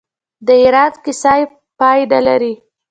[0.47, 1.33] د ایران کیسه
[1.79, 2.53] پای نلري.